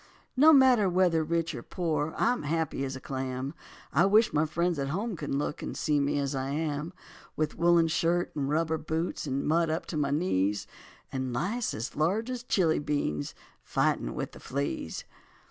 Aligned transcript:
No 0.35 0.51
matter 0.51 0.89
whether 0.89 1.23
rich 1.23 1.53
or 1.53 1.61
poor, 1.61 2.15
I'm 2.17 2.41
happy 2.41 2.83
as 2.83 2.95
a 2.95 2.99
clam. 2.99 3.53
I 3.93 4.05
wish 4.05 4.33
my 4.33 4.47
friends 4.47 4.79
at 4.79 4.87
home 4.87 5.15
could 5.15 5.29
look 5.29 5.61
And 5.61 5.77
see 5.77 5.99
me 5.99 6.17
as 6.17 6.33
I 6.33 6.49
am. 6.49 6.91
With 7.35 7.53
woolen 7.55 7.87
shirt 7.87 8.35
and 8.35 8.49
rubber 8.49 8.79
boots, 8.79 9.27
In 9.27 9.45
mud 9.45 9.69
up 9.69 9.85
to 9.85 9.97
my 9.97 10.09
knees, 10.09 10.65
And 11.11 11.31
lice 11.33 11.75
as 11.75 11.95
large 11.95 12.31
as 12.31 12.41
chili 12.41 12.79
beans 12.79 13.35
Fighting 13.61 14.15
with 14.15 14.31
the 14.31 14.39
fleas. 14.39 15.03